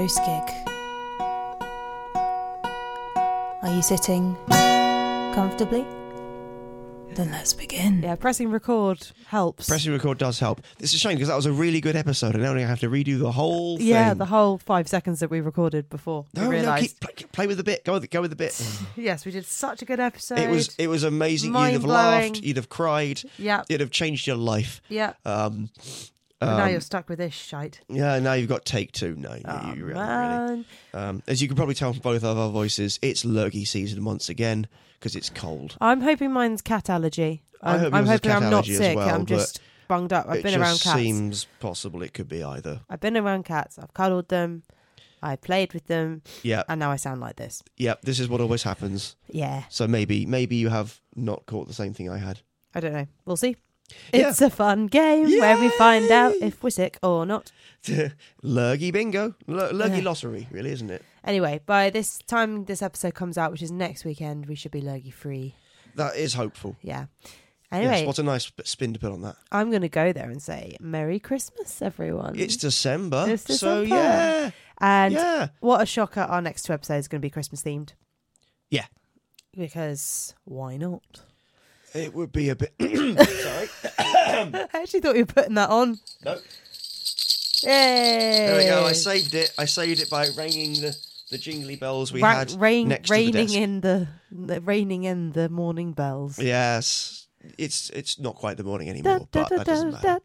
[0.00, 0.66] welcome to the Ghost Gig.
[3.62, 4.36] Are you sitting
[5.34, 5.84] comfortably?
[7.14, 8.02] Then let's begin.
[8.02, 9.68] Yeah, pressing record helps.
[9.68, 10.62] Pressing record does help.
[10.78, 12.88] It's a shame because that was a really good episode, and now I have to
[12.88, 13.86] redo the whole thing.
[13.88, 16.24] yeah, the whole five seconds that we recorded before.
[16.34, 17.00] we no, no, realised.
[17.00, 17.84] keep, play, play with the bit.
[17.84, 18.56] Go with the, go with the bit.
[18.96, 20.38] Yes, we did such a good episode.
[20.38, 21.50] it was it was amazing.
[21.52, 22.32] You'd have Mind-blowing.
[22.32, 22.42] laughed.
[22.44, 23.22] You'd have cried.
[23.38, 24.80] Yeah, It'd have changed your life.
[24.88, 25.14] yeah.
[25.24, 25.68] Um,
[26.40, 27.80] But now um, you're stuck with this shite.
[27.88, 28.18] yeah.
[28.18, 29.14] Now you've got take two.
[29.16, 30.64] No, Oh, you really, really.
[30.94, 34.28] Um, as you can probably tell from both of our voices, it's lurgy season once
[34.28, 34.66] again
[34.98, 35.76] because it's cold.
[35.80, 37.42] I'm hoping mine's cat allergy.
[37.62, 38.96] I I'm, hope I'm hoping I'm not sick.
[38.96, 40.26] well, I'm just bunged up.
[40.28, 40.98] I've been around cats.
[40.98, 42.80] It seems possible it could be either.
[42.88, 43.78] I've been around cats.
[43.78, 44.62] I've cuddled them.
[45.22, 47.62] I played with them, Yeah, and now I sound like this.
[47.76, 47.96] yeah.
[48.02, 49.16] This is what always happens.
[49.28, 52.40] Yeah, So maybe maybe you have not caught the same thing I had.
[52.74, 53.06] I don't know.
[53.26, 53.56] We'll see.
[54.12, 54.28] Yeah.
[54.30, 57.52] It's a fun game where we find out if we're sick or not.
[58.42, 59.34] Lurgy bingo.
[59.48, 60.04] L- lurgy Yeah.
[60.04, 61.04] lottery, really, isn't it?
[61.24, 64.80] Anyway, by this time this episode comes out, which is next weekend, we should be
[64.80, 65.54] lurgy free.
[65.96, 66.76] That is hopeful.
[66.82, 67.06] Yeah.
[67.22, 67.32] Yes,
[67.72, 69.36] Anyway, what a nice spin to put on that.
[69.52, 72.36] I'm going to go there and say Merry Christmas, everyone.
[72.36, 75.48] It's December, It's so yeah, and yeah.
[75.60, 76.22] what a shocker!
[76.22, 77.90] Our next two episodes are going to be Christmas themed.
[78.70, 78.86] Yeah.
[79.56, 81.22] Because why not?
[81.94, 82.72] It would be a bit.
[82.80, 83.68] Sorry.
[83.98, 85.98] I actually thought you were putting that on.
[86.24, 86.38] No.
[87.62, 87.68] Yay!
[87.68, 88.84] There we go.
[88.86, 89.52] I saved it.
[89.58, 90.96] I saved it by ringing the,
[91.30, 93.54] the jingly bells we Ra- had rain, next to the raining desk.
[93.56, 96.38] in the, the raining in the morning bells.
[96.38, 97.19] Yes,
[97.58, 100.20] it's it's not quite the morning anymore, but that doesn't matter.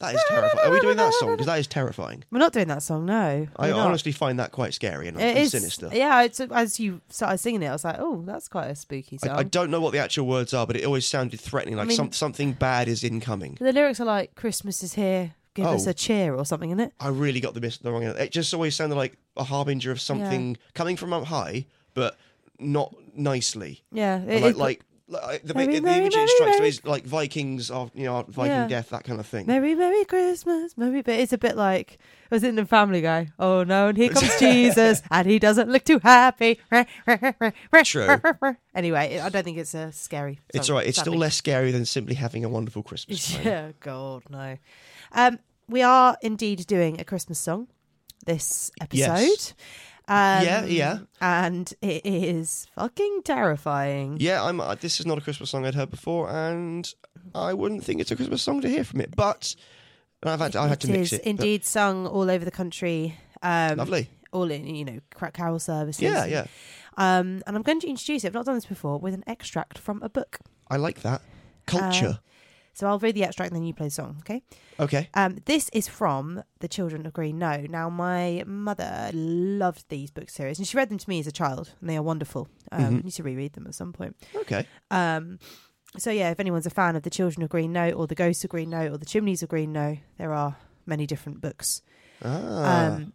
[0.00, 0.66] That is terrifying.
[0.66, 1.30] Are we doing that song?
[1.32, 2.24] Because that is terrifying.
[2.30, 3.46] We're not doing that song, no.
[3.56, 3.86] I We're not.
[3.86, 5.90] honestly find that quite scary and, It and is sinister.
[5.92, 9.18] Yeah, it's, as you started singing it, I was like, "Oh, that's quite a spooky
[9.18, 11.76] song." I, I don't know what the actual words are, but it always sounded threatening,
[11.76, 13.56] like mean- some, something bad is incoming.
[13.60, 15.90] the lyrics are like, "Christmas is here, give us Oh.
[15.90, 16.92] a cheer" or something, in it?
[17.00, 18.18] I really got the, mis- the wrong end.
[18.18, 22.16] It just always sounded like a harbinger of something coming from up high, but
[22.58, 23.82] not nicely.
[23.92, 26.68] Yeah, it, like, it- like, like the, Merry, the Merry, image Merry, it strikes me
[26.68, 28.68] is like Vikings of you know Viking Yeah.
[28.68, 29.46] death, that kind of thing.
[29.46, 31.02] Merry Merry Christmas, Merry.
[31.02, 31.98] But it's a bit like
[32.30, 33.28] was it in the Family Guy?
[33.38, 36.58] Oh no, and here comes Jesus, and he doesn't look too happy.
[37.84, 38.16] True.
[38.74, 40.40] Anyway, I don't think it's a scary.
[40.54, 40.86] It's all right.
[40.86, 43.38] It's still less scary than simply having a wonderful Christmas.
[43.44, 44.56] Yeah, God no.
[45.12, 45.38] Um,
[45.68, 47.68] we are indeed doing a Christmas song
[48.26, 48.98] this episode.
[48.98, 49.54] Yes.
[50.06, 50.98] Um, Yeah, yeah.
[51.20, 54.18] And it is fucking terrifying.
[54.20, 54.60] Yeah, I'm.
[54.60, 56.92] Uh, this is not a Christmas song I'd heard before, and
[57.34, 59.16] I wouldn't think it's a Christmas song to hear from it.
[59.16, 59.54] But
[60.22, 61.22] I've had to, I had to It mix is it.
[61.22, 63.16] but indeed sung all over the country.
[63.42, 64.08] Um, lovely.
[64.32, 64.98] All in, you know,
[65.32, 66.02] carol services.
[66.02, 66.46] Yeah, yeah.
[66.96, 68.28] Um, and I'm going to introduce it.
[68.28, 70.38] I've not done this before with an extract from a book.
[70.68, 71.22] I like that
[71.66, 72.18] culture.
[72.74, 74.16] So I'll read the extract and then you play the song.
[74.20, 74.42] Okay.
[74.80, 75.08] okay.
[75.14, 77.66] Um, this is from The Children of Green Knowe.
[77.70, 81.32] Now, my mother loved these book series, and she read them to me as a
[81.32, 82.48] child, and they are wonderful.
[82.72, 82.86] Um, Mhm.
[82.98, 84.16] I need to reread them at some point.
[84.34, 84.66] Okay.
[84.90, 85.38] Um,
[85.96, 88.42] so yeah, if anyone's a fan of The Children of Green Knowe, or The Ghosts
[88.42, 91.80] of Green Knowe, or The Chimneys of Green Knowe, there are many different books.
[92.24, 92.94] Ah.
[92.96, 93.12] Um,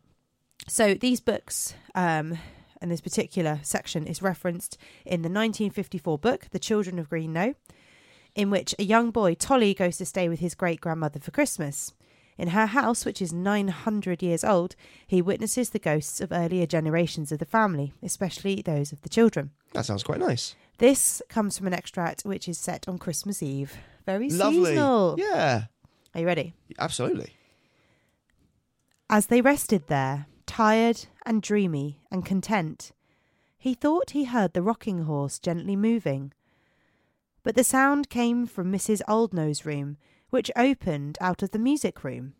[0.70, 2.38] so these books, um,
[2.82, 7.56] and this particular section is referenced in the 1954 book, The Children of Green Knowe,
[8.36, 11.94] in which a young boy, Tolly, goes to stay with his great grandmother for Christmas.
[12.38, 14.76] In her house, which is 900 years old,
[15.06, 19.52] he witnesses the ghosts of earlier generations of the family, especially those of the children.
[19.74, 20.56] that sounds quite nice.
[20.78, 23.76] This comes from an extract which is set on Christmas Eve.
[24.06, 24.64] Very Lovely.
[24.66, 25.16] seasonal.
[25.18, 25.64] Yeah.
[26.16, 26.54] Are you ready?
[26.80, 27.34] Absolutely.
[29.10, 32.92] As they rested there, tired and dreamy and content,
[33.58, 36.32] he thought he heard the rocking horse gently moving.
[37.50, 39.02] But the sound came from Mrs.
[39.08, 39.98] Oldknow's room,
[40.30, 42.36] which opened out of the music room.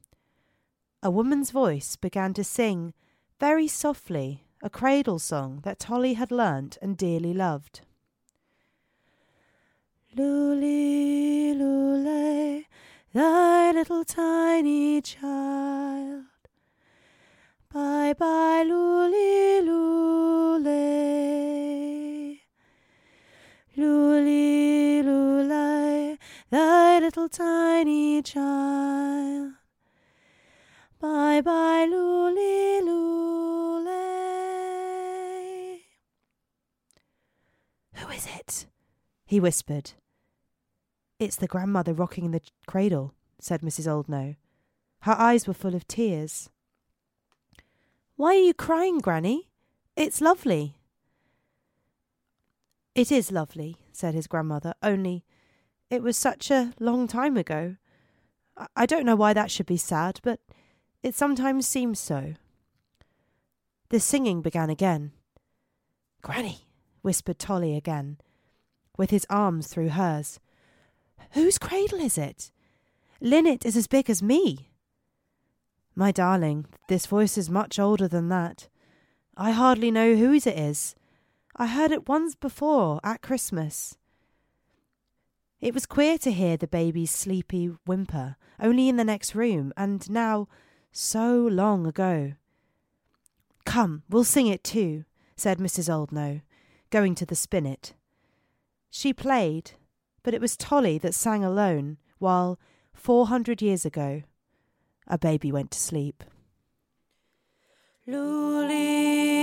[1.02, 2.94] A woman's voice began to sing,
[3.40, 7.82] very softly, a cradle song that Tolly had learnt and dearly loved.
[10.16, 12.66] Luli, lule,
[13.12, 16.26] thy little tiny child.
[17.74, 21.10] Bye bye, luli, lule.
[23.80, 26.18] Luli, lule,
[26.50, 29.54] thy little tiny child.
[31.00, 33.90] Bye bye, luli, lule.
[37.94, 38.66] Who is it?
[39.26, 39.94] He whispered.
[41.18, 43.88] It's the grandmother rocking in the cradle, said Mrs.
[43.88, 44.36] Oldknow.
[45.04, 46.50] Her eyes were full of tears.
[48.18, 49.48] Why are you crying, Granny?
[49.96, 50.79] It's lovely.
[52.96, 55.24] It is lovely, said his grandmother, only
[55.90, 57.78] it was such a long time ago.
[58.76, 60.40] I- don't know why that should be sad, but
[61.02, 62.34] It sometimes seems so.
[63.88, 65.14] The singing began again.
[66.22, 66.68] Granny,
[67.02, 68.18] whispered Tolly again,
[68.98, 70.42] with his arms through hers.
[71.32, 72.52] Whose cradle is it?
[73.22, 74.72] Linnet is as big as me.
[75.96, 78.68] My darling, this voice is much older than that.
[79.38, 80.96] I hardly know whose it is.
[81.62, 83.98] I heard it once before at Christmas.
[85.60, 90.10] It was queer to hear the baby's sleepy whimper only in the next room, and
[90.10, 90.48] now
[90.94, 92.34] so long ago.
[93.66, 95.04] Come, we'll sing it too,
[95.36, 95.90] said Mrs.
[95.90, 96.44] Oldknow,
[96.92, 97.94] going to the spinet.
[98.90, 99.72] She played,
[100.24, 102.58] but it was Tolly that sang alone, while,
[102.94, 104.24] four hundred years ago,
[105.08, 106.24] a baby went to sleep.
[108.08, 109.39] Luli,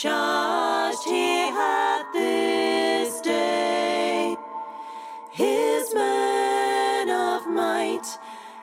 [0.00, 4.36] charged he had this day.
[5.32, 8.06] His man of might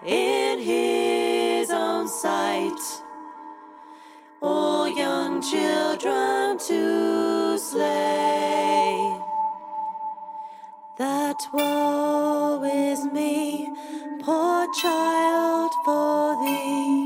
[0.06, 2.80] in his own sight,
[4.42, 9.20] all young children to slay.
[10.98, 13.74] That woe is me,
[14.22, 17.05] poor child, for thee,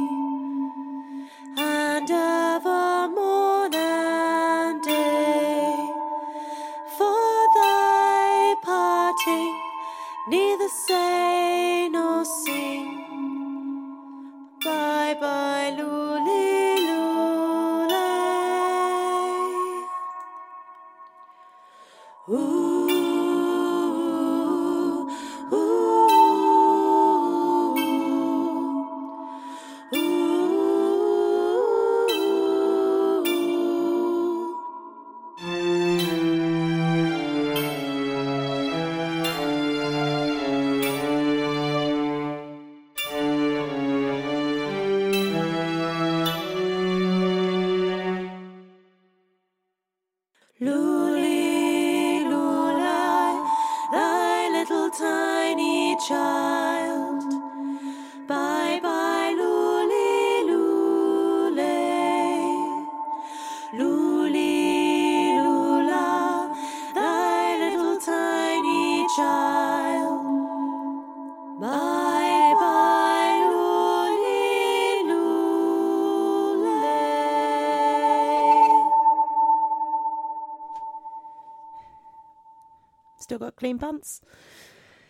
[83.59, 84.21] clean pants?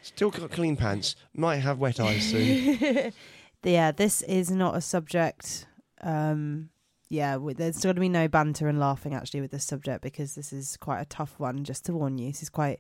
[0.02, 1.16] Still got clean pants.
[1.34, 3.14] Might have wet eyes soon.
[3.64, 5.68] yeah, this is not a subject.
[6.02, 6.70] Um,
[7.10, 10.54] yeah, there's going to be no banter and laughing actually with this subject because this
[10.54, 11.64] is quite a tough one.
[11.64, 12.80] Just to warn you, this is quite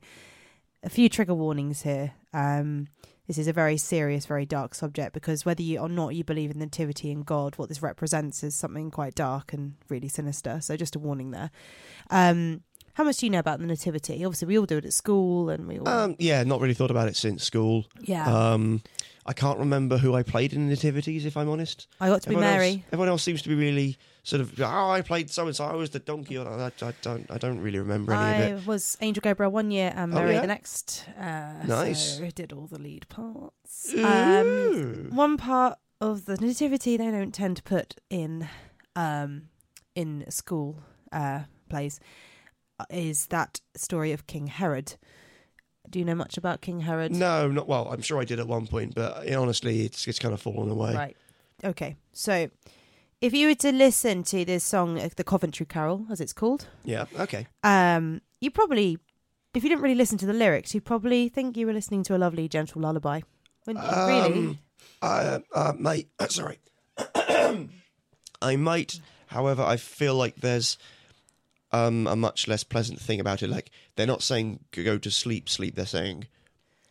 [0.83, 2.13] a few trigger warnings here.
[2.33, 2.87] Um,
[3.27, 6.49] this is a very serious, very dark subject because whether you or not you believe
[6.49, 10.59] in the nativity and God, what this represents is something quite dark and really sinister.
[10.61, 11.51] So just a warning there.
[12.09, 14.23] Um, how much do you know about the nativity?
[14.25, 16.91] Obviously, we all do it at school, and we all um, yeah, not really thought
[16.91, 17.85] about it since school.
[18.01, 18.25] yeah.
[18.53, 18.81] Um,
[19.25, 21.87] I can't remember who I played in the nativities, if I'm honest.
[22.01, 22.69] I got to be everyone Mary.
[22.71, 24.59] Else, everyone else seems to be really sort of.
[24.59, 25.65] Oh, I played so and so.
[25.65, 26.35] I was the donkey.
[26.37, 27.29] Or, I, I don't.
[27.29, 28.61] I don't really remember any I of it.
[28.61, 30.41] It was Angel Gabriel one year and Oh, Mary yeah?
[30.41, 31.05] the next.
[31.19, 32.17] Uh, Nice.
[32.17, 33.93] So I did all the lead parts.
[33.95, 38.47] Um, one part of the nativity they don't tend to put in
[38.95, 39.43] um,
[39.93, 40.81] in school
[41.11, 41.99] uh, plays
[42.89, 44.95] is that story of King Herod.
[45.89, 47.11] Do you know much about King Herod?
[47.11, 47.87] no, not well.
[47.91, 50.93] I'm sure I did at one point, but honestly, it's it's kind of fallen away.
[50.93, 51.17] Right.
[51.63, 51.95] Okay.
[52.13, 52.49] So,
[53.21, 56.67] if you were to listen to this song, uh, the Coventry Carol, as it's called,
[56.85, 57.05] Yeah.
[57.19, 57.47] Okay.
[57.63, 58.97] um, you probably,
[59.53, 62.15] if you didn't really listen to the lyrics, you'd probably think you were listening to
[62.15, 63.21] a lovely, gentle lullaby.
[63.65, 63.91] Wouldn't you?
[64.07, 64.23] really?
[64.47, 64.59] Um,
[65.01, 66.59] Uh, uh, mate, sorry.
[68.41, 70.77] I might, however, I feel like there's
[71.71, 73.49] um, a much less pleasant thing about it.
[73.49, 75.75] Like they're not saying go to sleep, sleep.
[75.75, 76.27] They're saying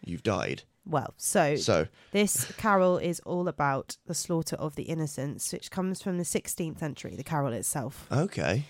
[0.05, 0.63] you've died.
[0.87, 6.01] Well, so, So this carol is all about the slaughter of the innocents, which comes
[6.01, 8.07] from the 16th century, the carol itself.
[8.11, 8.65] okay,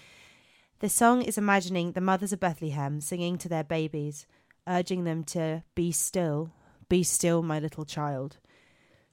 [0.80, 4.26] The song is imagining the mothers of Bethlehem singing to their babies,
[4.66, 6.50] urging them to be still,
[6.88, 8.38] be still, my little child.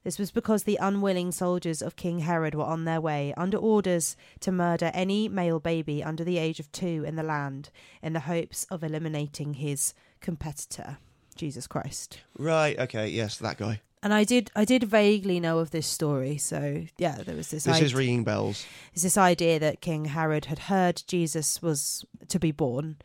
[0.06, 4.16] This was because the unwilling soldiers of King Herod were on their way, under orders
[4.42, 7.72] to murder any male baby under the age of two in the land,
[8.04, 11.00] in the hopes of eliminating his competitor,
[11.36, 12.20] Jesus Christ.
[12.38, 13.82] right, okay, yes, that guy.
[14.04, 16.38] And I did, I did vaguely know of this story.
[16.38, 17.64] So yeah, there was this.
[17.64, 18.64] This idea- is ringing bells.
[18.94, 22.98] It's this idea that King Herod had heard Jesus was to be born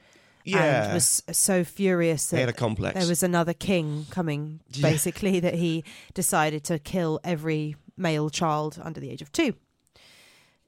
[0.45, 2.99] Yeah, and was so furious they had a complex.
[2.99, 4.91] there was another king coming, Yeah.
[4.91, 9.55] basically, that he decided to kill every male child under the age of two,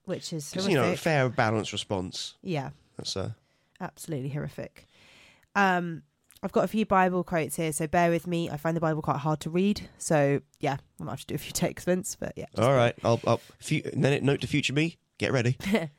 [0.04, 2.34] which is you know, a fair, balanced response.
[2.42, 3.30] yeah, That's uh,
[3.80, 4.86] absolutely horrific.
[5.54, 6.02] Um,
[6.42, 8.50] I've got a few Bible quotes here, so bear with me.
[8.50, 11.34] I find the Bible quite hard to read, so yeah, I might have to do
[11.36, 12.16] a few takes, Vince.
[12.18, 12.94] But yeah, all right.
[13.04, 14.96] I'll, I'll and then it note to future me.
[15.18, 15.56] Get ready.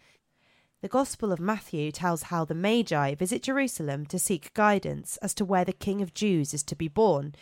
[0.83, 5.45] The Gospel of Matthew tells how the Magi visit Jerusalem to seek guidance as to
[5.45, 7.35] where the King of Jews is to be born.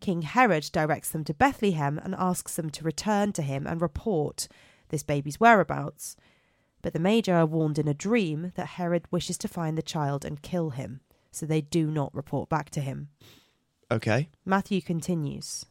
[0.00, 4.48] King Herod directs them to Bethlehem and asks them to return to him and report
[4.88, 6.16] this baby's whereabouts.
[6.82, 10.24] But the Magi are warned in a dream that Herod wishes to find the child
[10.24, 13.10] and kill him, so they do not report back to him.
[13.92, 14.28] Okay.
[14.44, 15.66] Matthew continues.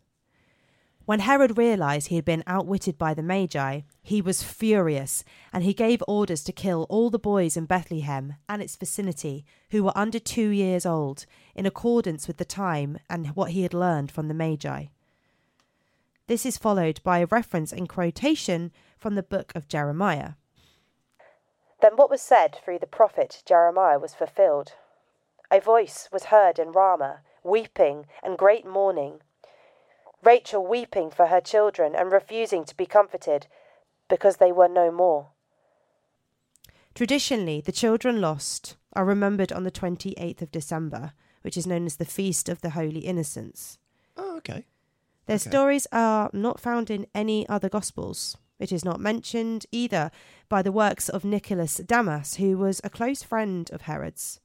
[1.06, 5.74] When Herod realized he had been outwitted by the Magi, he was furious, and he
[5.74, 10.20] gave orders to kill all the boys in Bethlehem and its vicinity who were under
[10.20, 14.34] two years old, in accordance with the time and what he had learned from the
[14.34, 14.86] Magi.
[16.28, 20.34] This is followed by a reference and quotation from the book of Jeremiah.
[21.82, 24.74] Then what was said through the prophet Jeremiah was fulfilled.
[25.50, 29.22] A voice was heard in Ramah, weeping and great mourning.
[30.24, 33.48] Rachel weeping for her children and refusing to be comforted
[34.10, 35.30] because they were no more.
[36.94, 41.96] Traditionally, the children lost are remembered on the 28th of December, which is known as
[41.96, 43.80] the Feast of the Holy Innocents.
[44.18, 44.66] Oh, okay.
[45.26, 45.50] Their Okay.
[45.50, 48.38] stories are not found in any other Gospels.
[48.60, 50.12] It is not mentioned either
[50.50, 54.40] by the works of Nicholas Damas, who was a close friend of Herod's.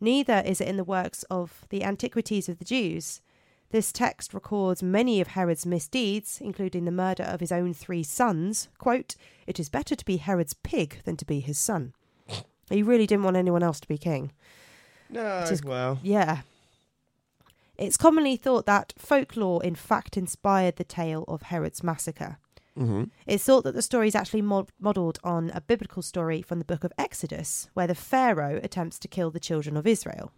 [0.00, 3.22] Neither is it in the works of the Antiquities of the Jews.
[3.74, 8.68] This text records many of Herod's misdeeds, including the murder of his own three sons.
[8.78, 9.16] Quote,
[9.48, 11.92] It is better to be Herod's pig than to be his son.
[12.70, 14.30] He really didn't want anyone else to be king.
[15.10, 16.42] No, It is- well, Yeah.
[17.76, 22.38] It's commonly thought that folklore, in fact, inspired the tale of Herod's massacre.
[22.76, 26.60] hmm It's thought that the story is actually mod- modelled on a biblical story from
[26.60, 30.30] the book of Exodus, where the Pharaoh attempts to kill the children of Israel.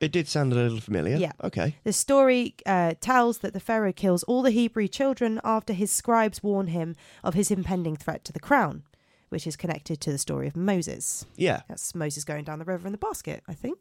[0.00, 1.16] It did sound a little familiar.
[1.16, 1.32] Yeah.
[1.42, 1.76] Okay.
[1.84, 6.42] The story uh, tells that the Pharaoh kills all the Hebrew children after his scribes
[6.42, 8.82] warn him of his impending threat to the crown,
[9.28, 11.26] which is connected to the story of Moses.
[11.36, 11.62] Yeah.
[11.68, 13.78] That's Moses going down the river in the basket, I think.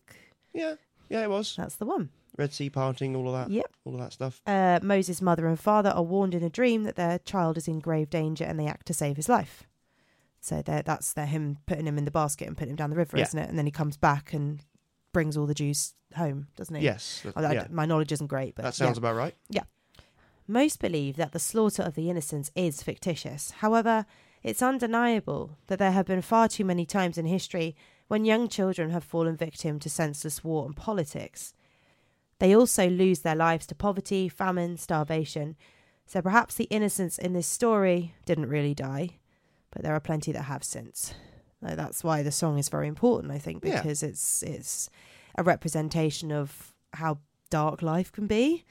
[0.53, 0.75] Yeah.
[1.09, 1.55] Yeah, it was.
[1.55, 2.09] That's the one.
[2.37, 3.53] Red Sea parting, all of that.
[3.53, 3.65] Yep.
[3.85, 4.41] All of that stuff.
[4.47, 7.79] uh, Moses' mother and father are warned in a dream that their child is in
[7.79, 9.63] grave danger and they act to save his life.
[10.41, 13.17] So that's their him putting him in the basket and putting him down the river,
[13.17, 13.23] Yeah.
[13.23, 13.49] isn't it?
[13.49, 14.61] And then he comes back and
[15.13, 16.83] brings all the juice home, doesn't he?
[16.83, 17.25] Yes.
[17.35, 17.67] I- yeah.
[17.71, 19.01] My knowledge isn't great, but That sounds yeah.
[19.01, 19.35] about right.
[19.49, 19.63] Yeah.
[20.47, 23.51] Most believe that the slaughter of the innocents is fictitious.
[23.51, 24.05] However,
[24.41, 27.77] it's undeniable that there have been far too many times in history
[28.09, 31.53] when young children have fallen victim to senseless war and politics.
[32.39, 35.55] They also lose their lives to poverty, famine, starvation.
[36.05, 39.19] So perhaps the innocents in this story didn't really die,
[39.71, 41.13] but there are plenty that have since.
[41.63, 43.81] Like, That's why the song is very important, I think, Yeah.
[43.81, 44.89] because it's it's
[45.37, 47.17] a representation of how
[47.49, 48.65] dark life can be.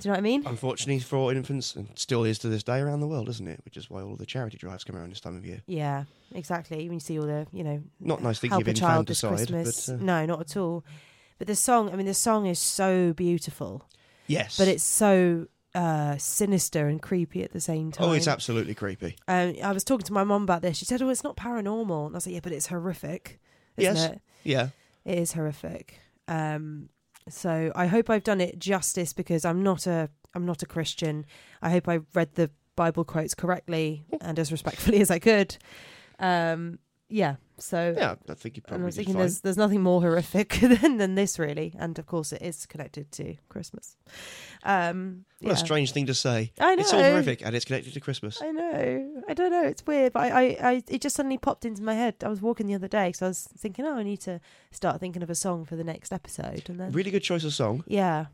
[0.00, 0.42] Do you know what I mean?
[0.46, 3.60] Unfortunately for infants, and still is to this day around the world, isn't it?
[3.64, 5.62] Which is why all the charity drives come around this time of year.
[5.66, 6.78] Yeah, exactly.
[6.88, 9.22] When you see all the, you know, Not nice thinking help of a child this
[9.22, 9.86] infanticide, Christmas.
[9.86, 10.84] but uh, No, not at all.
[11.38, 13.88] But the song, I mean, the song is so beautiful,
[14.26, 14.56] yes.
[14.58, 18.08] but it's so uh, sinister and creepy at the same time.
[18.08, 19.16] oh, it's absolutely creepy.
[19.28, 20.76] Um, I was talking to my mum about this.
[20.76, 23.40] She said, "Oh, it's not paranormal." And I was like, "Yeah, but it's horrific,
[23.76, 24.10] isn't Yes.
[24.10, 24.20] it?
[24.44, 24.68] Yeah.
[25.04, 26.88] It is horrific." Um,
[27.28, 31.26] so I hope I've done it justice because I'm not a I'm not a Christian.
[31.62, 35.56] I hope I read the Bible quotes correctly and as respectfully as I could.
[36.18, 36.78] Um,
[37.08, 37.36] yeah.
[37.58, 39.20] So Yeah, I think you and I probably was thinking fine.
[39.20, 43.12] there's there's nothing more horrific than than this really, and of course it is connected
[43.12, 43.96] to Christmas.
[44.64, 45.54] Um, What yeah.
[45.54, 46.52] a strange thing to say.
[46.58, 46.80] I know.
[46.80, 48.40] It's all horrific and it's connected to Christmas.
[48.42, 49.22] I know.
[49.28, 49.62] I don't know.
[49.64, 52.14] It's weird, but I, I, I, it just suddenly popped into my head.
[52.24, 54.40] I was walking the other day, so I was thinking, oh, I need to
[54.72, 57.52] start thinking of a song for the next episode, and then Really good choice of
[57.54, 57.84] song.
[57.86, 58.26] yeah.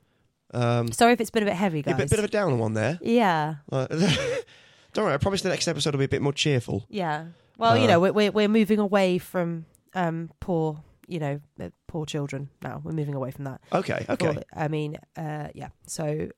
[0.55, 1.97] Um, Sorry if it's been a bit heavy, a guys.
[1.97, 2.99] bit, bit of a downer one there.
[3.03, 3.87] yeah, Uh,
[4.95, 6.87] don't worry, I promise the next episode will be a bit more cheerful.
[6.89, 7.27] yeah.
[7.61, 11.71] Well, you Uh, know, we're, we're we're moving away from um poor, you know, uh,
[11.87, 12.81] poor children now.
[12.83, 13.61] We're moving away from that.
[13.73, 14.43] Okay, okay.
[14.55, 15.69] I mean, uh, yeah.
[15.87, 16.31] So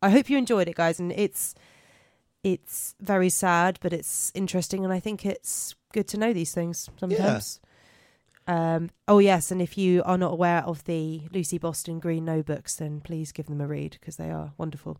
[0.00, 1.54] I hope you enjoyed it, guys, and it's
[2.44, 6.88] it's very sad, but it's interesting, and I think it's good to know these things
[6.98, 7.60] sometimes.
[8.46, 12.42] Um, oh yes, and if you are not aware of the Lucy Boston Green Knowe
[12.42, 14.98] books, then please give them a read because they are wonderful.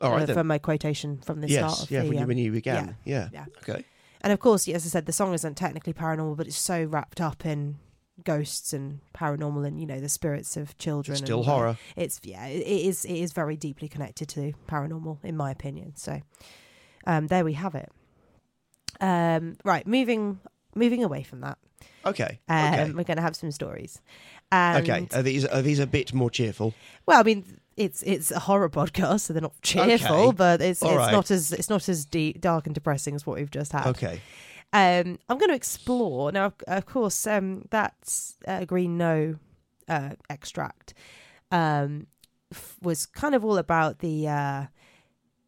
[0.00, 0.36] All right uh, then.
[0.36, 2.52] From my quotation from the start yes, of yeah, the, when you, um, when you
[2.52, 2.96] began.
[3.04, 3.28] Yeah.
[3.32, 3.46] yeah.
[3.62, 3.84] Okay.
[4.22, 7.20] And of course, as I said, the song isn't technically paranormal, but it's so wrapped
[7.20, 7.78] up in
[8.24, 11.16] ghosts and paranormal and you know the spirits of children.
[11.16, 11.78] Still and all horror.
[11.96, 16.20] it's yeah it is it is very deeply connected to paranormal in my opinion so
[17.06, 17.90] um there we have it
[19.00, 20.38] um right moving
[20.74, 21.58] moving away from that
[22.04, 22.38] Okay.
[22.48, 22.84] um okay.
[22.92, 24.00] we're going to have some stories
[24.52, 25.08] and, okay.
[25.18, 26.74] Are these are these a bit more cheerful?
[27.06, 30.36] well i mean it's it's a horror podcast so they're not cheerful Okay.
[30.36, 31.12] but it's All it's right.
[31.12, 34.20] not as it's not as deep, dark and depressing as what we've just had Okay.
[34.72, 36.52] um, I'm going to explore now.
[36.66, 37.94] Of, course, um, that
[38.46, 39.36] uh, Green Knowe
[39.88, 40.94] uh, extract
[41.50, 42.06] um,
[42.52, 44.66] f- was kind of all about the uh,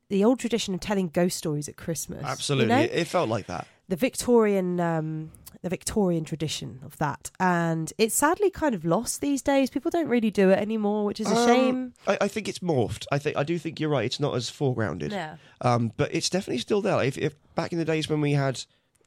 [0.08, 2.20] the old tradition of telling ghost stories at Christmas.
[2.22, 2.74] you Absolutely.
[2.74, 2.80] know?
[2.82, 3.66] It, it felt like that.
[3.88, 5.30] the Victorian um,
[5.64, 9.70] the Victorian tradition of that, and it's sadly kind of lost these days.
[9.70, 11.94] People don't really do it anymore, which is a Um, shame.
[12.06, 13.06] I, I think it's morphed.
[13.10, 14.04] I think I do think you're right.
[14.04, 15.10] It's not as foregrounded.
[15.10, 17.02] Yeah, Um, but it's definitely still there.
[17.02, 18.62] If, if back in the days when we had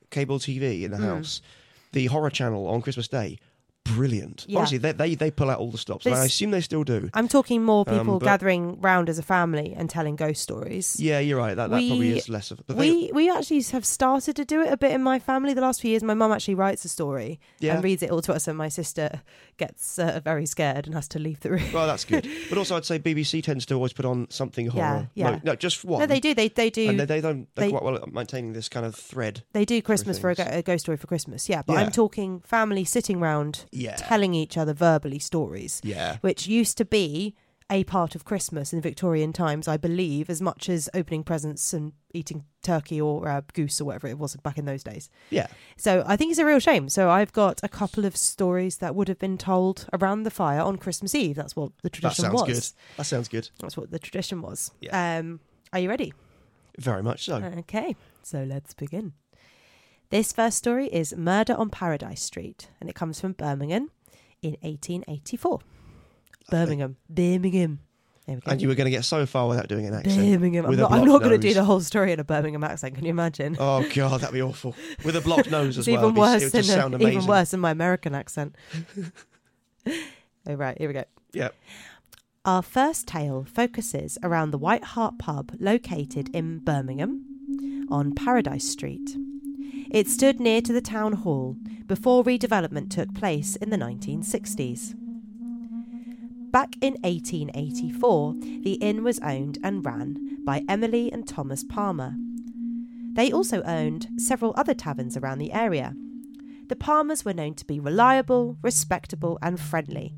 [0.09, 1.41] cable TV in the house,
[1.93, 3.37] the horror channel on Christmas Day,
[3.95, 4.45] brilliant.
[4.47, 4.59] Yeah.
[4.59, 7.09] Honestly, they, they they pull out all the stops, and I assume they still do.
[7.13, 10.99] I'm talking more Um, people but- gathering round as a family and telling ghost stories.
[10.99, 11.55] Yeah, you're right.
[11.55, 12.59] That, that We- probably is less of.
[12.59, 15.61] Thing, we we actually have started to do it a bit in my family the
[15.61, 16.03] last few years.
[16.03, 17.75] My mum actually writes a story yeah.
[17.75, 19.21] and reads it all to us, and my sister
[19.57, 21.71] gets uh, very scared and has to leave the room.
[21.73, 22.27] Well, that's good.
[22.49, 25.09] but also, I'd say BBC tends to always put on something horror.
[25.15, 25.31] yeah.
[25.31, 25.99] No, no, just one.
[25.99, 26.33] No, they do.
[26.33, 26.89] They they do.
[26.89, 27.47] And they, they don't.
[27.55, 29.43] They're they- quite well at maintaining this kind of thread.
[29.53, 31.49] they do Christmas for a, a ghost story for Christmas.
[31.49, 31.79] Yeah, but Yeah.
[31.81, 33.95] I'm talking family sitting round Yeah.
[33.95, 36.17] telling each other verbally stories, Yeah.
[36.21, 37.35] which used to be
[37.69, 41.91] a part of Christmas in Victorian times, I believe, as much as opening presents and
[42.13, 45.09] eating turkey or uh, goose or whatever it was back in those days.
[45.31, 45.47] Yeah.
[45.75, 46.87] So I think it's a real shame.
[46.87, 50.61] So I've got a couple of stories that would have been told around the fire
[50.61, 51.35] on Christmas Eve.
[51.35, 52.69] That's what the tradition That sounds was.
[52.71, 52.95] good.
[52.95, 53.49] That sounds good.
[53.59, 54.71] That's what the tradition was.
[54.79, 55.17] Yeah.
[55.19, 55.41] Um,
[55.73, 56.13] are you ready?
[56.79, 57.35] Very much so.
[57.59, 59.11] Okay, so let's begin.
[60.09, 63.91] This first story is Murder on Paradise Street, and it comes from Birmingham
[64.41, 65.59] in 1884.
[66.49, 67.79] Birmingham, Birmingham.
[68.25, 68.37] We.
[68.45, 70.17] And you were going to get so far without doing an accent.
[70.17, 70.65] Birmingham.
[70.65, 72.95] I'm not, not going to do the whole story in a Birmingham accent.
[72.95, 73.57] Can you imagine?
[73.59, 74.75] Oh god, that'd be awful.
[75.03, 75.97] With a blocked nose as well.
[75.97, 78.55] even be- worse it would than a- even worse than my American accent.
[79.87, 81.03] oh right, here we go.
[81.33, 81.55] Yep.
[82.45, 89.17] Our first tale focuses around the White Hart pub located in Birmingham on Paradise Street.
[89.89, 94.95] It stood near to the town hall before redevelopment took place in the 1960s.
[96.51, 102.15] Back in 1884, the inn was owned and ran by Emily and Thomas Palmer.
[103.13, 105.95] They also owned several other taverns around the area.
[106.67, 110.15] The Palmers were known to be reliable, respectable, and friendly.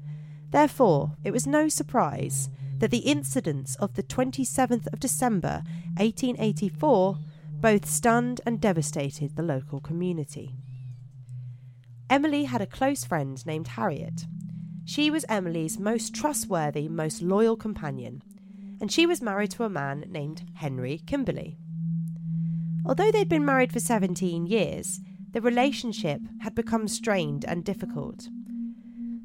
[0.51, 5.63] Therefore, it was no surprise that the incidents of the 27th of December
[5.97, 7.17] 1884
[7.62, 10.56] both stunned and devastated the local community.
[12.10, 14.26] Emily had a close friend named Harriet.
[14.86, 18.24] She was Emily's most trustworthy, most loyal companion,
[18.82, 21.58] and she was married to a man named Henry Kimberley.
[22.86, 25.00] Although they'd been married for 17 years,
[25.32, 28.30] the relationship had become strained and difficult.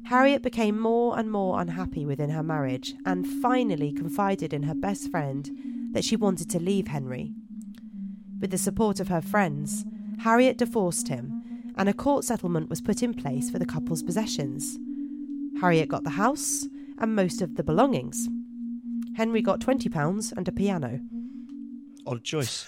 [0.05, 5.09] Harriet became more and more unhappy within her marriage and finally confided in her best
[5.09, 5.49] friend
[5.93, 7.33] that she wanted to leave Henry.
[8.39, 9.85] With the support of her friends,
[10.19, 11.41] Harriet divorced him
[11.77, 14.77] and a court settlement was put in place for the couple's possessions.
[15.61, 16.67] Harriet got the house
[16.99, 18.27] and most of the belongings.
[19.15, 20.99] Henry got £20 and a piano.
[22.07, 22.67] Odd choice.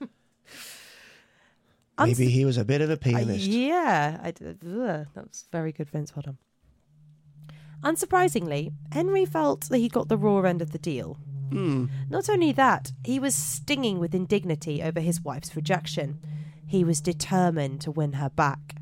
[1.98, 3.46] Maybe he was a bit of a Uh, pianist.
[3.46, 6.14] yeah, I that was very good, Vince.
[6.16, 6.38] Well done.
[7.82, 11.18] Unsurprisingly, Henry felt that he got the raw end of the deal.
[11.50, 11.86] Hmm.
[12.08, 16.18] Not only that, he was stinging with indignity over his wife's rejection.
[16.66, 18.76] He was determined to win her back.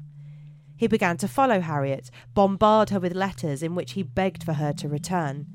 [0.76, 4.72] He began to follow Harriet, bombard her with letters in which he begged for her
[4.74, 5.46] to return.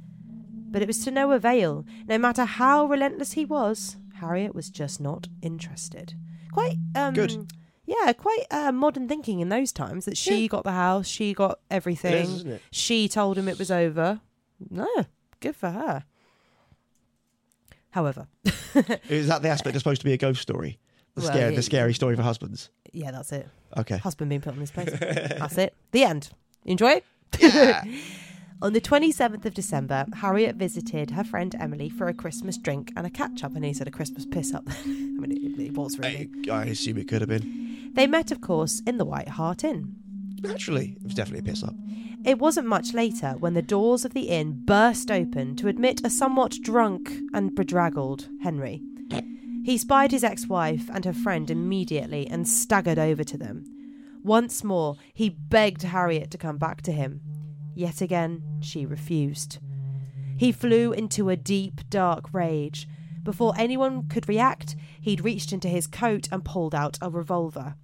[0.70, 1.86] But it was to no avail.
[2.08, 6.16] No matter how relentless he was, Harriet was just not interested.
[6.52, 7.52] Quite um, Good.
[7.86, 11.60] Yeah, quite uh, modern thinking in those times that she got the house, she got
[11.70, 12.26] everything.
[12.26, 12.60] Is?
[12.72, 14.22] She told him it was over.
[14.70, 14.90] No,
[15.42, 16.06] good for her.
[17.94, 18.28] However,
[19.10, 20.80] Is that the aspect that's supposed to be a ghost story?
[21.16, 21.56] The, Well, scary, yeah.
[21.56, 22.70] the scary story for husbands.
[22.92, 23.48] yeah, that's it.
[23.78, 23.98] Okay.
[23.98, 24.90] Husband being put on this place.
[25.00, 25.76] that's it.
[25.92, 26.30] The end.
[26.66, 27.06] Enjoy it.
[27.40, 27.84] Yeah.
[28.62, 33.06] On the 27th of December, Harriet visited her friend Emily for a Christmas drink and
[33.06, 34.64] a catch up, and he said a Christmas piss up.
[34.70, 36.30] I mean, it, it was really.
[36.50, 37.92] I, I assume it could have been.
[37.94, 39.96] They met, of course, in the White Hart Inn.
[40.44, 41.74] Naturally, it was definitely a piss up.
[42.26, 46.10] It wasn't much later when the doors of the inn burst open to admit a
[46.10, 48.82] somewhat drunk and bedraggled Henry.
[49.64, 53.64] He spied his ex wife and her friend immediately and staggered over to them.
[54.22, 57.22] Once more, he begged Harriet to come back to him.
[57.74, 59.60] Yet again, she refused.
[60.38, 62.88] He flew into a deep, dark rage.
[63.24, 67.76] Before anyone could react, he'd reached into his coat and pulled out a revolver.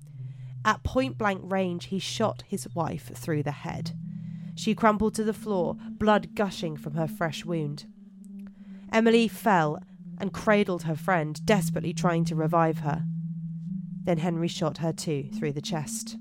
[0.66, 3.92] At point blank range, he shot his wife through the head.
[4.56, 7.86] She crumpled to the floor, blood gushing from her fresh wound.
[8.92, 9.82] Emily fell
[10.18, 13.04] and cradled her friend, desperately trying to revive her.
[14.04, 16.18] Then Henry shot her too through the chest.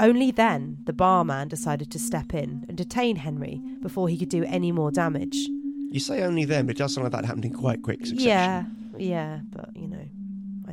[0.00, 4.44] Only then the barman decided to step in and detain Henry before he could do
[4.44, 5.48] any more damage.
[5.90, 8.28] You say only then, but it does sound like that happened in quite quick succession.
[8.28, 8.64] Yeah,
[8.96, 9.87] yeah, but you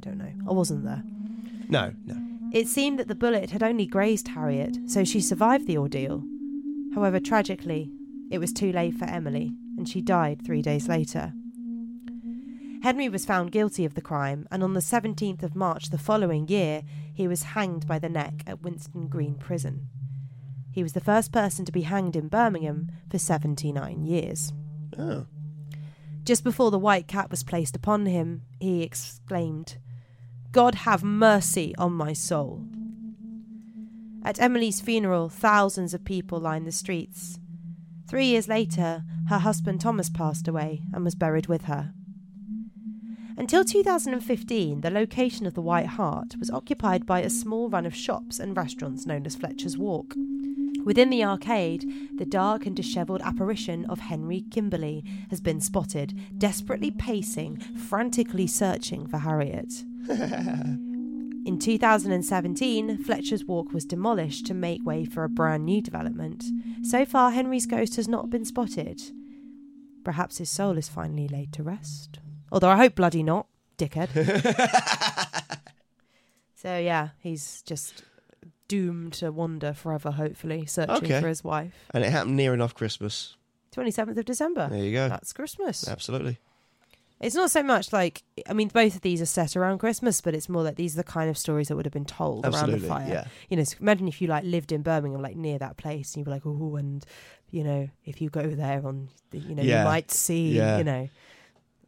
[0.06, 0.32] don't know.
[0.48, 1.04] I wasn't there.
[1.68, 2.16] No, no.
[2.54, 6.24] It seemed that the bullet had only grazed Harriet, so she survived the ordeal.
[6.94, 7.92] However, tragically,
[8.32, 11.34] it was too late for Emily, and she died three days later.
[12.84, 16.48] Henry was found guilty of the crime, and on the 17th of March the following
[16.48, 19.88] year, he was hanged by the neck at Winson Green Prison.
[20.72, 24.54] He was the first person to be hanged in Birmingham for 79 years.
[25.00, 25.26] Oh.
[26.24, 29.78] Just before the white cap was placed upon him, he exclaimed,
[30.56, 32.64] God have mercy on my soul.
[34.24, 37.38] At Emily's funeral, thousands of people lined the streets.
[38.08, 41.92] Three years later, her husband Thomas passed away and was buried with her.
[43.36, 47.94] Until 2015, the location of the White Hart was occupied by a small run of
[47.94, 50.14] shops and restaurants known as Fletcher's Walk.
[50.86, 51.84] Within the arcade,
[52.18, 59.06] the dark and dishevelled apparition of Henry Kimberley has been spotted, desperately pacing, frantically searching
[59.06, 59.84] for Harriet.
[61.46, 66.44] In 2017, Fletcher's Walk was demolished to make way for a brand new development.
[66.84, 69.02] So far, Henry's ghost has not been spotted.
[70.04, 72.20] Perhaps his soul is finally laid to rest.
[72.52, 74.10] Although I hope bloody not, dickhead.
[76.56, 78.04] so yeah, he's just
[78.68, 81.22] doomed to wander forever, hopefully, searching Okay.
[81.22, 81.74] for his wife.
[81.94, 83.36] And it happened near enough Christmas.
[83.76, 84.68] 27th of December.
[84.70, 85.10] There you go.
[85.10, 85.88] That's Christmas.
[85.88, 86.40] Absolutely.
[87.22, 90.34] It's not so much like I mean, both of these are set around Christmas, but
[90.36, 92.74] it's more like these are the kind of stories that would have been told Absolutely.
[92.74, 93.08] around the fire.
[93.08, 93.28] Yeah.
[93.50, 96.22] You know, so imagine if you like lived in Birmingham, like near that place, and
[96.26, 97.06] you were like, oh, and
[97.52, 99.80] you know, if you go there on, you know, Yeah.
[99.80, 100.78] you might see, Yeah.
[100.78, 101.10] you know.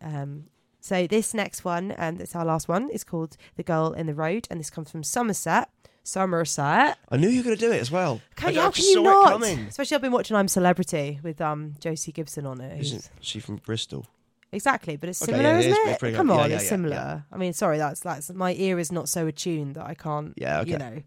[0.01, 0.45] Um,
[0.79, 4.13] so this next one, and it's our last one, is called "The Girl in the
[4.13, 5.69] Road," and this comes from Somerset.
[6.03, 6.97] Somerset.
[7.11, 8.21] I knew you were going to do it as well.
[8.37, 9.41] Can, how can you not?
[9.43, 12.79] Especially, I've been watching "I'm Celebrity" with um Josie Gibson on it.
[12.79, 14.05] Isn't she from Bristol?
[14.51, 15.99] Exactly, but it's Okay, similar, yeah, it isn't is it?
[15.99, 16.35] pretty Come good.
[16.35, 17.25] Yeah, on, yeah, it's similar.
[17.31, 20.33] I mean, sorry, that's that's my ear is not so attuned that I can't.
[20.37, 20.71] Yeah, okay.
[20.71, 21.01] You know,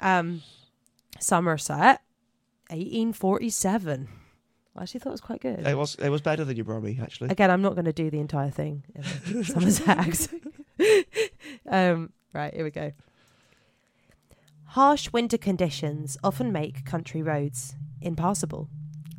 [0.00, 0.42] um,
[1.18, 2.02] Somerset,
[2.70, 4.08] eighteen forty-seven.
[4.76, 5.66] I actually thought it was quite good.
[5.66, 7.30] It was it was better than your Brummy, actually.
[7.30, 8.84] Again, I'm not going to do the entire thing.
[9.42, 10.28] Somerset
[11.68, 12.92] um, right, here we go.
[14.70, 18.68] Harsh winter conditions often make country roads impassable,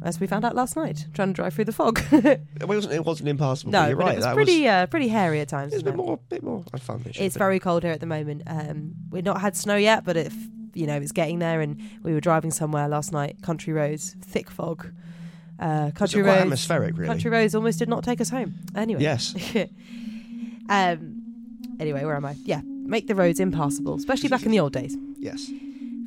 [0.04, 2.00] as we found out last night trying to drive through the fog.
[2.12, 3.72] It wasn't it wasn't impassable.
[3.72, 4.14] no, you're right.
[4.14, 5.74] it was that pretty was, uh, pretty hairy at times.
[5.74, 7.02] it was a bit more bit more fun.
[7.04, 8.44] Than it It's very cold here at the moment.
[8.48, 10.36] Um, we've not had snow yet, but if
[10.74, 14.50] you know it's getting there, and we were driving somewhere last night, country roads, thick
[14.52, 14.92] fog.
[15.60, 17.08] Uh, country roads, atmospheric, really.
[17.08, 18.54] country roads almost did not take us home.
[18.76, 19.34] Anyway, Yes.
[20.70, 21.24] um.
[21.80, 22.36] Anyway, where am I?
[22.44, 24.96] Yeah, make the roads impassable, especially back in the old days.
[25.20, 25.50] Yes.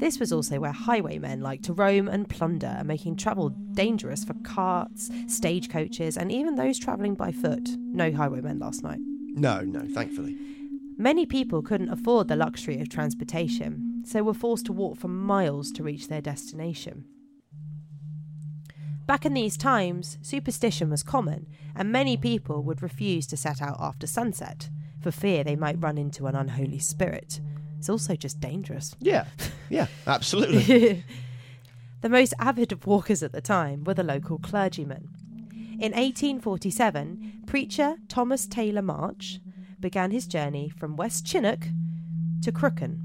[0.01, 5.11] This was also where highwaymen liked to roam and plunder, making travel dangerous for carts,
[5.29, 7.69] stagecoaches, and even those travelling by foot.
[7.77, 8.99] No highwaymen last night.
[9.01, 9.81] No, no.
[9.93, 10.39] Thankfully.
[10.97, 15.71] Many people couldn't afford the luxury of transportation, so were forced to walk for miles
[15.73, 17.05] to reach their destination.
[19.07, 23.77] Back in these times, superstition was common, and many people would refuse to set out
[23.79, 24.71] after sunset,
[25.03, 27.41] for fear they might run into an unholy spirit.
[27.81, 28.95] It's also just dangerous.
[29.01, 29.25] Yeah,
[29.71, 31.03] yeah, absolutely.
[32.03, 35.09] The most avid of walkers at the time were the local clergymen.
[35.81, 39.40] In 1847, preacher Thomas Taylor March
[39.81, 41.69] began his journey from West Chinnock
[42.43, 43.01] to Crewkerne.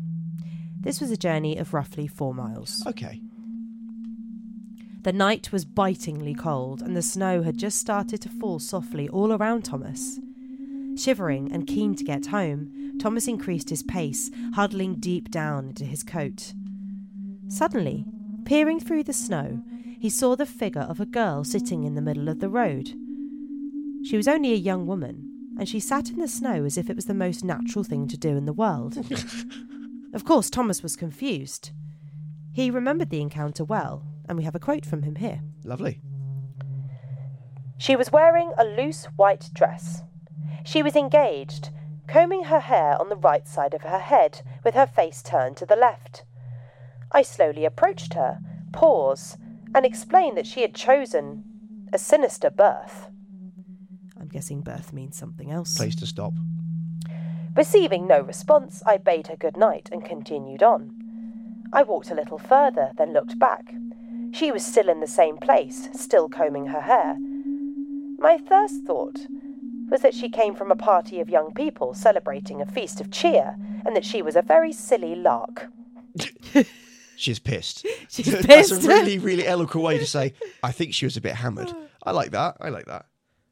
[0.82, 2.84] This was a journey of roughly four miles.
[2.86, 3.22] okay.
[5.04, 9.32] The night was bitingly cold, and the snow had just started to fall softly all
[9.32, 10.20] around Thomas.
[10.98, 16.04] Shivering and keen to get home, Thomas increased his pace, huddling deep down into his
[16.04, 16.54] coat.
[17.48, 18.06] Suddenly,
[18.46, 19.64] peering through the snow,
[20.00, 22.94] he saw the figure of a girl sitting in the middle of the road.
[24.04, 26.96] She was only a young woman, and she sat in the snow as if it
[26.96, 28.98] was the most natural thing to do in the world.
[30.14, 31.72] of course, Thomas was confused.
[32.52, 35.42] He remembered the encounter well, and we have a quote from him here.
[35.64, 36.02] Lovely.
[37.78, 40.04] She was wearing a loose white dress.
[40.64, 41.70] She was engaged,
[42.08, 45.66] combing her hair on the right side of her head, with her face turned to
[45.66, 46.24] the left.
[47.12, 48.40] I slowly approached her,
[48.72, 49.38] paused,
[49.74, 51.44] and explained that she had chosen
[51.92, 53.10] a sinister berth.
[54.20, 55.78] I'm guessing birth means something else.
[55.78, 56.34] Place to stop.
[57.56, 60.92] Receiving no response, I bade her good night and continued on.
[61.72, 63.74] I walked a little further, then looked back.
[64.34, 67.18] She was still in the same place, still combing her hair.
[68.18, 69.28] My first thought
[69.90, 73.56] was that she came from a party of young people celebrating a feast of cheer,
[73.86, 75.68] and that she was a very silly lark.
[77.16, 77.86] She's pissed.
[78.10, 78.48] She's pissed.
[78.72, 81.72] That's a really, really eloquent way to say, I think she was a bit hammered.
[82.04, 82.58] I like that.
[82.60, 83.06] I like that.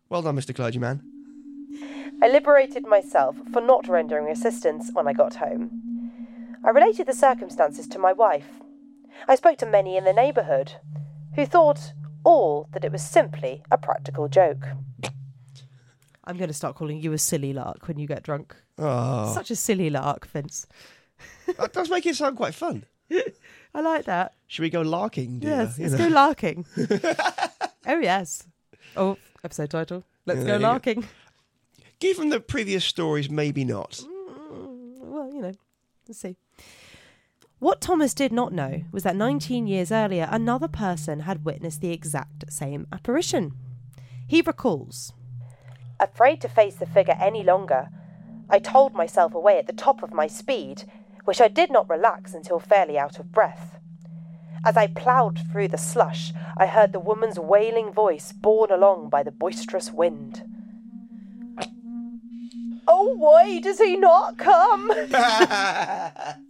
[0.09, 0.53] Well done, Mr.
[0.53, 1.01] Clergyman.
[2.21, 6.13] I liberated myself for not rendering assistance when I got home.
[6.63, 8.61] I related the circumstances to my wife.
[9.27, 10.73] I spoke to many in the neighbourhood,
[11.35, 11.93] who thought
[12.23, 14.67] all that it was simply a practical joke.
[16.25, 18.55] I'm going to start calling you a silly lark when you get drunk.
[18.77, 20.65] Oh, Such a silly lark, Vince.
[21.57, 22.86] that does make it sound quite fun.
[23.75, 24.33] I like that.
[24.47, 25.49] Should we go larking, dear?
[25.63, 26.09] Yes, You let's know?
[26.09, 26.65] go larking.
[27.88, 28.47] oh, yes.
[28.95, 30.03] Oh, episode title.
[30.25, 30.67] Let's Yeah, go you go.
[30.67, 31.07] larking.
[31.99, 33.91] Given the previous stories, maybe not.
[33.91, 34.07] Mm,
[34.51, 35.53] mm, well, you know,
[36.07, 36.36] let's see.
[37.59, 41.91] What Thomas did not know was that 19 years earlier, another person had witnessed the
[41.93, 43.53] exact same apparition.
[44.27, 45.13] He recalls
[45.99, 47.89] Afraid to face the figure any longer,
[48.49, 50.84] I told myself away at the top of my speed,
[51.25, 53.77] which I did not relax until fairly out of breath.
[54.65, 59.23] As I ploughed through the slush, I heard the woman's wailing voice borne along by
[59.23, 60.43] the boisterous wind.
[62.88, 64.91] Oh, why does he not come?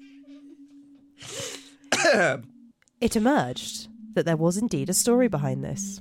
[3.03, 5.99] It emerged that there was indeed a story behind this.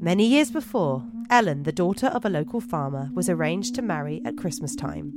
[0.00, 4.36] Many years before, Ellen, the daughter of a local farmer, was arranged to marry at
[4.36, 5.12] Christmas time.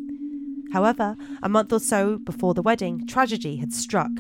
[0.74, 4.12] However, a month or so before the wedding, tragedy had struck.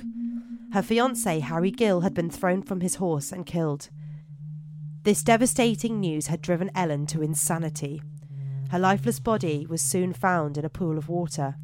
[0.74, 3.89] Her fiance, Harry Gill, had been thrown from his horse and killed.
[5.02, 8.02] This devastating news had driven Ellen to insanity.
[8.69, 11.56] Her lifeless body was soon found in a pool of water.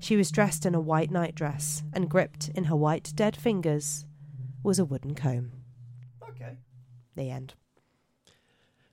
[0.00, 4.04] She was dressed in a white nightdress, and gripped in her white dead fingers
[4.62, 5.52] was a wooden comb.
[6.28, 6.58] okay.
[7.16, 7.54] The end.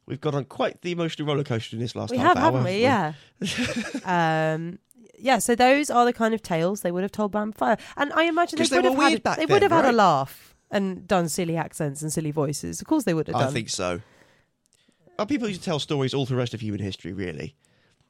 [0.07, 2.43] We've gone on quite the emotional roller coaster in this last we half have, hour.
[2.59, 2.81] haven't we?
[2.81, 3.13] Yeah.
[4.05, 4.79] um,
[5.17, 5.39] yeah.
[5.39, 8.23] So those are the kind of tales they would have told Bram Fire, and I
[8.25, 11.07] imagine they they would have weird had they would then, have had a laugh and
[11.07, 12.81] done silly accents and silly voices.
[12.81, 13.47] Of course, they would have done.
[13.47, 14.01] I think so.
[15.17, 17.55] Well, people used to tell stories all through the rest of human history, really.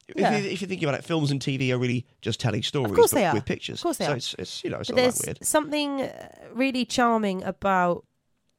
[0.08, 0.36] If, Yeah.
[0.36, 2.96] you, if you think about it, films and TV are really just telling stories, of
[2.96, 3.34] course they are.
[3.34, 3.78] with pictures.
[3.78, 4.16] Of course they so are.
[4.16, 5.44] it's, it's you know it's But not there's that weird.
[5.44, 6.08] something
[6.52, 8.04] really charming about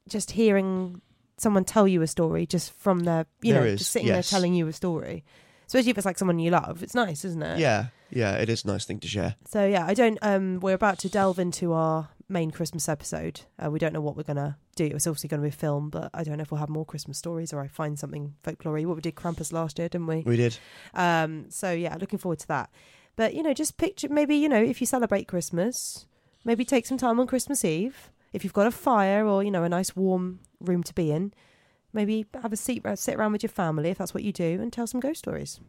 [0.08, 1.00] just hearing
[1.40, 4.30] someone tell you a story just from their, you There know, is, just sitting yes.
[4.30, 5.24] there telling you a story.
[5.66, 6.82] Especially if it's like someone you love.
[6.82, 7.58] It's nice, isn't it?
[7.58, 9.34] Yeah, yeah, it is a nice thing to share.
[9.46, 10.18] So yeah, I don't.
[10.22, 13.42] Um, we're about to delve into our main Christmas episode.
[13.62, 14.86] Uh, we don't know what we're gonna do.
[14.86, 16.86] It's obviously going to be a film, but I don't know if we'll have more
[16.86, 18.80] Christmas stories or I find something folklore.
[18.86, 20.22] What we did Krampus last year, didn't we?
[20.24, 20.58] We did.
[20.94, 22.70] Um, so yeah, looking forward to that.
[23.16, 26.06] But you know, just picture maybe you know if you celebrate Christmas,
[26.44, 28.10] maybe take some time on Christmas Eve.
[28.32, 31.32] If you've got a fire or you know a nice warm room to be in,
[31.92, 34.72] maybe have a seat sit around with your family if that's what you do and
[34.72, 35.60] tell some ghost stories.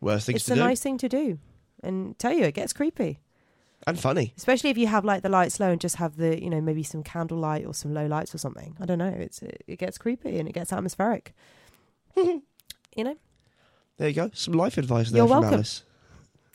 [0.00, 1.38] Worst things it's a do nice thing to do,
[1.82, 3.20] and tell you it gets creepy.
[3.86, 4.32] and funny.
[4.36, 6.82] especially if you have like the lights low and just have the you know maybe
[6.82, 9.98] some candlelight or some low lights or something i don't know it's it, it gets
[9.98, 11.34] creepy and it gets atmospheric
[12.16, 12.42] you
[12.96, 13.16] know
[13.98, 14.30] There you go.
[14.32, 15.54] Some life advice there You're from welcome.
[15.54, 15.84] Alice.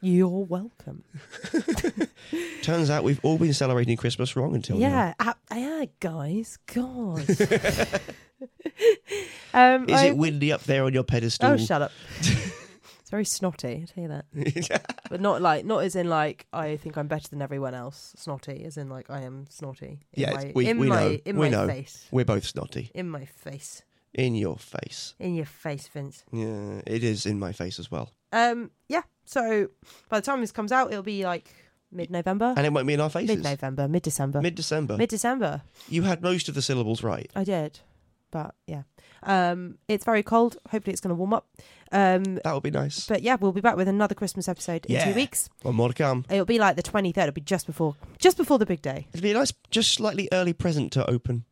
[0.01, 1.03] You're welcome
[2.61, 4.87] Turns out we've all been celebrating Christmas wrong until now.
[4.87, 7.19] yeah uh, yeah guys god
[9.53, 11.51] um Is I- it windy up there on your pedestal?
[11.51, 13.81] oh shut up It's very snotty.
[13.81, 17.27] I tell you that, but not like not as in like I think I'm better
[17.27, 18.13] than everyone else.
[18.15, 20.05] Snotty, as in like I am snotty.
[20.13, 21.17] In Yeah, my, we- in we my, know.
[21.25, 21.67] In We my know.
[21.67, 22.05] face.
[22.11, 22.91] We're both snotty.
[22.93, 23.81] In my face.
[24.13, 25.13] In your face.
[25.19, 26.23] In your face, Vince.
[26.31, 28.11] Yeah, it is in my face as well.
[28.31, 29.03] Um, yeah.
[29.25, 29.69] So
[30.09, 31.53] by the time this comes out, it'll be like
[31.91, 33.29] mid-November, And it won't be in our faces.
[33.37, 34.97] mid-November, mid-December, Mid December.
[34.97, 35.61] mid-December.
[35.87, 37.29] You had most of the syllables right.
[37.35, 37.79] I did,
[38.31, 38.83] but yeah.
[39.23, 40.57] Um, it's very cold.
[40.71, 41.47] Hopefully, it's going to warm up.
[41.91, 43.05] Um, That would be nice.
[43.07, 45.49] but yeah, we'll be back with another Christmas episode in two weeks.
[45.63, 46.25] One more to come.
[46.29, 47.23] It'll be like the twenty third.
[47.23, 49.07] It'll be just before, just before the big day.
[49.11, 51.45] It'd be a nice, just slightly early present to open.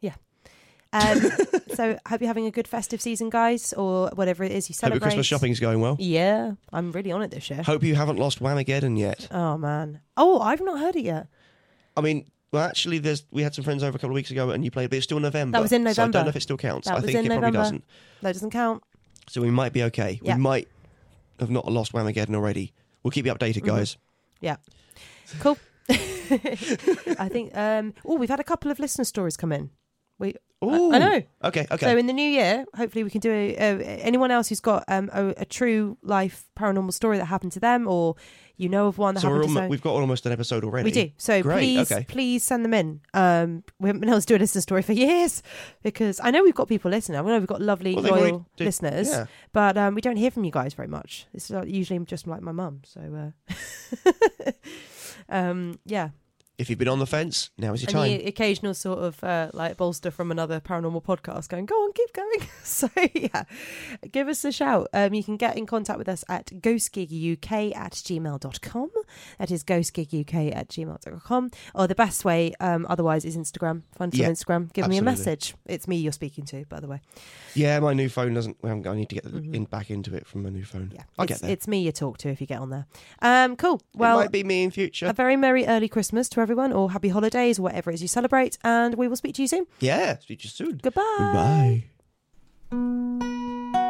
[0.94, 1.20] Um,
[1.76, 4.98] so hope you're having a good festive season, guys, or whatever it is you celebrate.
[4.98, 5.98] Hope your Christmas shopping's going well.
[6.00, 7.64] Yeah, I'm really on it this year.
[7.64, 9.28] Hope you haven't lost Whamageddon yet.
[9.32, 10.02] Oh man.
[10.16, 11.28] Oh, I've not heard it yet.
[11.96, 14.50] I mean, well, actually, there's we had some friends over a couple of weeks ago
[14.52, 15.58] and you played, but it's still November.
[15.58, 16.88] That was in So I don't know if it still counts.
[16.88, 17.84] That I was think in it probably doesn't.
[18.22, 18.84] That doesn't count.
[19.30, 20.20] So we might be okay.
[20.24, 20.36] Yeah.
[20.36, 20.68] We might
[21.40, 22.74] have not lost Whamageddon already.
[23.04, 23.98] We'll keep you updated, Mhm.
[24.42, 24.56] Yeah.
[25.40, 25.58] Cool.
[25.90, 27.56] I think.
[27.56, 29.70] Um, oh, we've had a couple of listener stories come in.
[30.20, 30.36] We.
[30.62, 30.92] I, Ooh.
[30.92, 31.22] I know.
[31.46, 31.86] Okay, okay.
[31.86, 34.84] So in the new year, hopefully we can do a, a, anyone else who's got
[34.88, 38.16] um, a, a true life paranormal story that happened to them, or
[38.56, 40.32] you know of one that so we're happened to almo- some- we've got almost an
[40.32, 40.86] episode already.
[40.86, 41.12] We do.
[41.18, 42.06] So Great, please, okay.
[42.08, 43.02] please send them in.
[43.14, 45.44] Um, we haven't been able to do a listener story for years
[45.84, 47.20] because I know we've got people listening.
[47.20, 49.26] I know we've got lovely, Well, they've already loyal did- listeners, Yeah.
[49.54, 51.28] but um, we don't hear from you guys very much.
[51.36, 52.82] It's uh, usually just like my mum.
[52.84, 53.32] So,
[54.08, 54.12] uh,
[55.30, 56.10] um, yeah,
[56.58, 58.18] If you've been on the fence, now is your and time.
[58.18, 62.12] the occasional sort of uh, like bolster from another paranormal podcast going, go on, keep
[62.14, 62.50] going.
[62.64, 63.44] so yeah,
[64.12, 64.88] give us a shout.
[64.92, 68.90] Um, you can get in contact with us at ghostgiguk at gmail.com.
[69.38, 71.52] That is ghostgiguk at gmail.com.
[71.76, 73.84] Or the best way, um, otherwise, is Instagram.
[73.96, 74.74] Find us Yeah, on Instagram.
[74.74, 75.54] Give me a message.
[75.68, 77.02] It's me you're speaking to, by the way.
[77.54, 78.58] Yeah, my new phone doesn't.
[78.64, 79.54] I, I need to get Mhm.
[79.54, 80.92] in, back into it from my new phone.
[80.94, 81.52] Yeah, I'll it's, get there.
[81.52, 82.88] it's me you talk to if you get on there.
[83.22, 83.80] Um, cool.
[83.94, 85.06] Well, it might be me in future.
[85.06, 88.08] a very merry early Christmas to everyone, or happy holidays, or whatever it is you
[88.08, 88.58] celebrate.
[88.64, 89.68] And we will speak to you soon.
[89.80, 90.80] Yeah, speak to you soon.
[90.82, 91.84] Goodbye.
[92.72, 93.84] Goodbye.